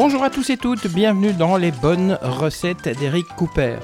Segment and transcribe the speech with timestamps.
[0.00, 3.78] Bonjour à tous et toutes, bienvenue dans les bonnes recettes d'Eric Cooper.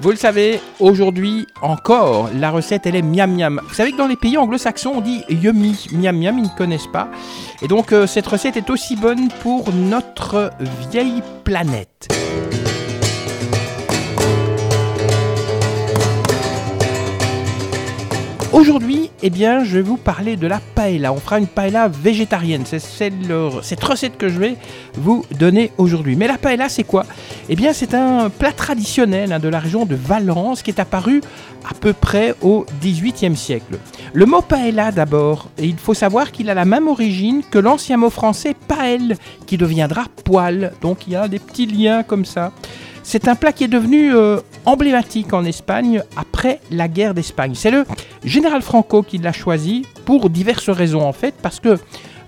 [0.00, 3.60] Vous le savez, aujourd'hui encore, la recette elle est miam miam.
[3.68, 6.90] Vous savez que dans les pays anglo-saxons on dit yummy, miam miam, ils ne connaissent
[6.92, 7.08] pas.
[7.62, 10.50] Et donc euh, cette recette est aussi bonne pour notre
[10.90, 12.08] vieille planète.
[18.54, 21.12] Aujourd'hui, eh bien, je vais vous parler de la paella.
[21.12, 22.62] On fera une paella végétarienne.
[22.64, 24.54] C'est cette recette que je vais
[24.94, 26.14] vous donner aujourd'hui.
[26.14, 27.04] Mais la paella, c'est quoi?
[27.48, 31.20] Eh bien, c'est un plat traditionnel hein, de la région de Valence qui est apparu
[31.68, 33.76] à peu près au XVIIIe siècle.
[34.12, 38.08] Le mot paella d'abord, il faut savoir qu'il a la même origine que l'ancien mot
[38.10, 39.16] français paelle,
[39.46, 40.74] qui deviendra poêle.
[40.80, 42.52] Donc il y a des petits liens comme ça.
[43.02, 47.52] C'est un plat qui est devenu euh, emblématique en Espagne après la guerre d'Espagne.
[47.54, 47.84] C'est le
[48.24, 51.78] général Franco qui l'a choisi pour diverses raisons en fait, parce que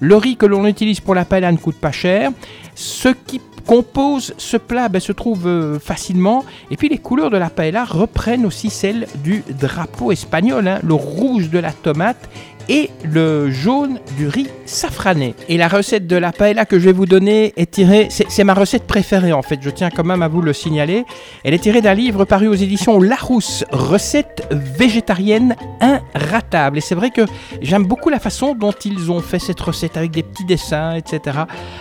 [0.00, 2.30] le riz que l'on utilise pour la paella ne coûte pas cher.
[2.74, 6.44] Ce qui compose ce plat ben, se trouve euh, facilement.
[6.70, 10.78] Et puis les couleurs de la paella reprennent aussi celles du drapeau espagnol, hein.
[10.82, 12.28] le rouge de la tomate
[12.68, 15.34] et le jaune du riz safrané.
[15.48, 18.54] Et la recette de la paella que je vais vous donner est tirée, c'est ma
[18.54, 21.04] recette préférée en fait, je tiens quand même à vous le signaler.
[21.44, 26.78] Elle est tirée d'un livre paru aux éditions Larousse, recette végétarienne inratable.
[26.78, 27.22] Et c'est vrai que
[27.60, 31.38] j'aime beaucoup la façon dont ils ont fait cette recette avec des petits dessins, etc.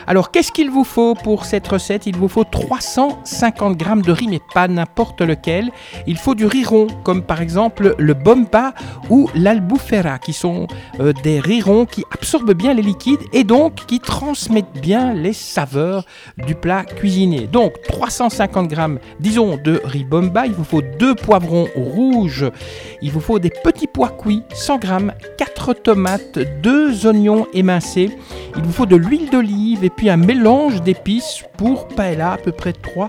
[0.08, 2.05] Alors qu'est-ce qu'il vous faut pour cette recette?
[2.05, 5.72] Il vous faut 350 grammes de riz, mais pas n'importe lequel.
[6.08, 8.73] Il faut du riz rond, comme par exemple le bomba
[9.09, 10.67] ou l'albufera, qui sont
[10.99, 16.05] euh, des rirons qui absorbent bien les liquides et donc qui transmettent bien les saveurs
[16.37, 17.47] du plat cuisiné.
[17.47, 22.45] Donc 350 grammes, disons, de riz bomba, il vous faut deux poivrons rouges,
[23.01, 28.11] il vous faut des petits pois cuits, 100 grammes, 4 tomates, deux oignons émincés,
[28.55, 32.51] il vous faut de l'huile d'olive et puis un mélange d'épices pour paella à peu
[32.51, 33.07] près 3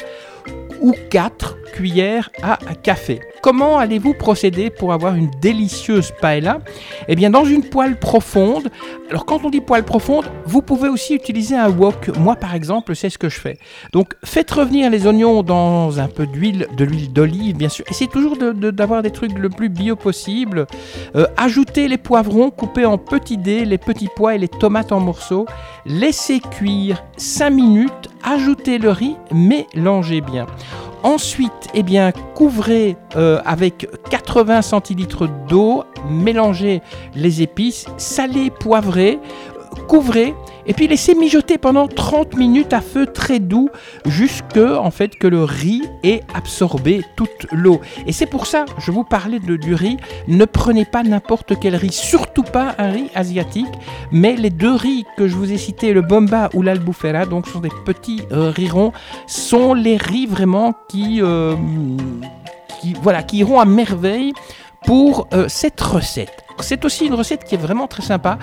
[0.81, 3.20] ou 4 cuillères à café.
[3.47, 6.59] Comment allez-vous procéder pour avoir une délicieuse paella?
[7.07, 8.73] Eh bien, dans une poêle profonde.
[9.09, 12.11] Alors, quand on dit poêle profonde, vous pouvez aussi utiliser un wok.
[12.19, 13.56] Moi, par exemple, c'est ce que je fais.
[13.93, 17.85] Donc, faites revenir les oignons dans un peu d'huile, de l'huile d'olive, bien sûr.
[17.89, 20.67] Essayez toujours d'avoir des trucs le plus bio possible.
[21.15, 24.99] Euh, ajoutez les poivrons coupés en petits dés, les petits pois et les tomates en
[24.99, 25.47] morceaux.
[25.85, 28.11] Laissez cuire 5 minutes.
[28.25, 30.47] Ajoutez le riz, mélangez bien.
[31.06, 36.83] Ensuite, eh bien, couvrez euh, avec 80 centilitres d'eau, mélangez
[37.15, 39.21] les épices, salez, poivrez,
[39.87, 40.34] couvrez
[40.66, 43.69] et puis laissez mijoter pendant 30 minutes à feu très doux
[44.04, 47.81] jusque en fait que le riz ait absorbé toute l'eau.
[48.06, 49.97] Et c'est pour ça je vous parlais du riz.
[50.28, 53.66] Ne prenez pas n'importe quel riz, surtout pas un riz asiatique,
[54.10, 57.60] mais les deux riz que je vous ai cités, le bomba ou l'albufera, donc sont
[57.60, 58.93] des petits euh, riz ronds,
[59.26, 61.55] sont les riz vraiment qui, euh,
[62.81, 64.32] qui voilà qui iront à merveille
[64.84, 66.46] pour euh, cette recette.
[66.61, 68.39] C'est aussi une recette qui est vraiment très sympa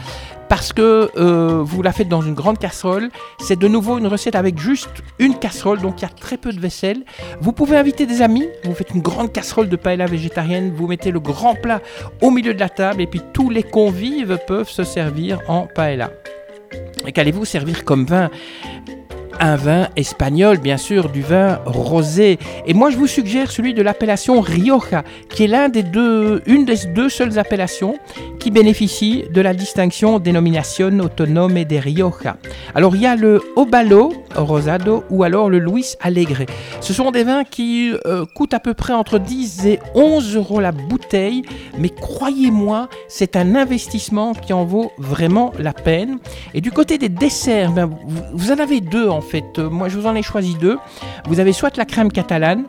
[0.50, 3.10] parce que euh, vous la faites dans une grande casserole.
[3.40, 6.52] C'est de nouveau une recette avec juste une casserole, donc il y a très peu
[6.52, 7.04] de vaisselle.
[7.42, 11.12] Vous pouvez inviter des amis, vous faites une grande casserole de paella végétarienne, vous mettez
[11.12, 11.82] le grand plat
[12.22, 16.12] au milieu de la table et puis tous les convives peuvent se servir en paella.
[17.06, 18.30] Et qu'allez-vous servir comme vin?
[19.40, 22.40] Un vin espagnol, bien sûr, du vin rosé.
[22.66, 26.66] Et moi, je vous suggère celui de l'appellation Rioja, qui est l'un des deux, une
[26.66, 27.98] des deux seules appellations
[28.40, 32.38] qui bénéficie de la distinction dénomination autonome de Rioja.
[32.76, 36.46] Alors, il y a le Obalo Rosado ou alors le Luis Alegre.
[36.82, 40.60] Ce sont des vins qui euh, coûtent à peu près entre 10 et 11 euros
[40.60, 41.44] la bouteille,
[41.78, 46.20] mais croyez-moi, c'est un investissement qui en vaut vraiment la peine.
[46.54, 47.90] Et du côté des desserts, ben,
[48.34, 49.60] vous, en avez deux en fait.
[49.60, 50.78] Euh, moi, je vous en ai choisi deux.
[51.28, 52.66] Vous avez soit la crème catalane,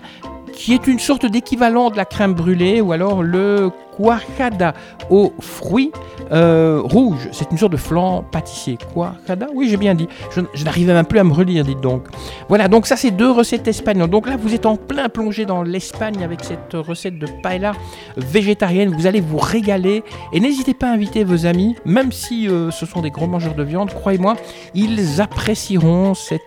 [0.53, 4.75] qui est une sorte d'équivalent de la crème brûlée, ou alors le cuajada
[5.11, 5.93] aux fruits
[6.33, 7.29] euh, rouges.
[7.33, 8.79] C'est une sorte de flan pâtissier.
[8.93, 9.47] Cuajada?
[9.55, 10.09] Oui, j'ai bien dit.
[10.31, 12.07] Je, n'arrivais même plus à me relire, dites donc.
[12.49, 14.11] Voilà, donc ça, c'est deux recettes espagnoles.
[14.11, 17.73] Donc là, vous êtes en plein plongé dans l'Espagne avec cette recette de paella
[18.17, 18.95] végétarienne.
[18.95, 20.03] Vous allez vous régaler.
[20.33, 23.55] Et n'hésitez pas à inviter vos amis, même si euh, ce sont des gros mangeurs
[23.55, 23.91] de viande.
[23.91, 24.37] Croyez-moi,
[24.75, 26.41] ils apprécieront cette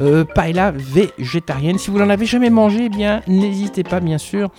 [0.00, 1.78] euh, paella végétarienne.
[1.78, 4.50] Si vous n'en avez jamais mangé, eh bien, n'hésitez pas, bien sûr,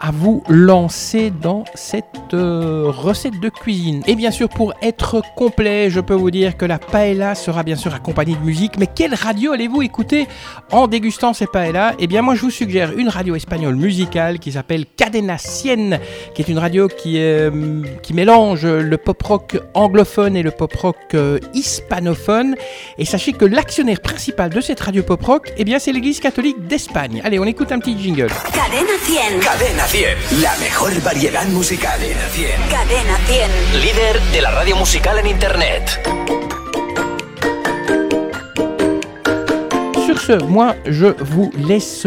[0.00, 4.02] à vous lancer dans cette euh, recette de cuisine.
[4.06, 7.76] Et bien sûr, pour être complet, je peux vous dire que la paella sera bien
[7.76, 8.78] sûr accompagnée de musique.
[8.78, 10.26] Mais quelle radio allez-vous écouter
[10.72, 14.52] en dégustant ces paella Eh bien, moi, je vous suggère une radio espagnole musicale qui
[14.52, 15.98] s'appelle Cadena Cien,
[16.34, 20.74] qui est une radio qui, euh, qui mélange le pop rock anglophone et le pop
[20.76, 22.54] rock euh, hispanophone.
[22.96, 26.66] Et sachez que l'actionnaire principal de cette radio pop rock, eh bien, c'est l'Église catholique
[26.66, 27.20] d'Espagne.
[27.22, 28.28] Allez, on écoute un petit jingle.
[28.54, 29.40] Cadena 100.
[29.40, 31.98] Cadena 100, la mejor variedad musical.
[31.98, 32.68] Cadena 100.
[32.70, 33.78] Cadena 100.
[33.82, 36.00] Líder de la radio musical en Internet.
[40.06, 42.06] Sur ce, moi, je vous laisse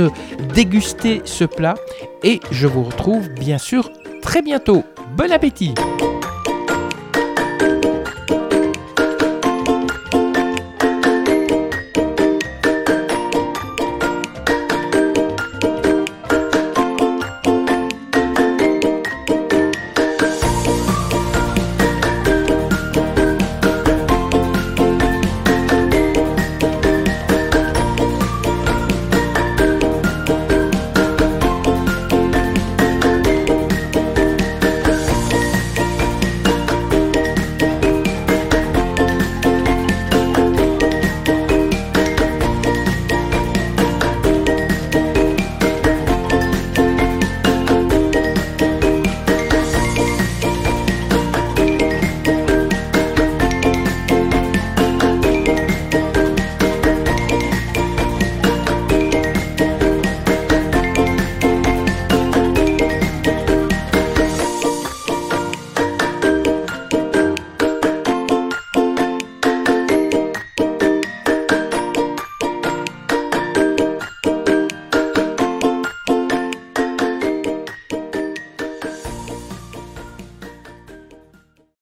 [0.53, 1.75] déguster ce plat
[2.24, 3.91] et je vous retrouve bien sûr
[4.21, 4.86] très bientôt.
[5.18, 5.74] Bon appétit